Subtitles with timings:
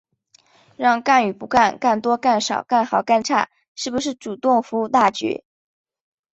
[0.77, 5.43] 让干与不干、干多干少、干好干差、是不是主动服务大局、